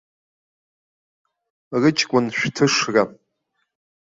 [1.81, 3.03] Рыҷкәын шәҭышра!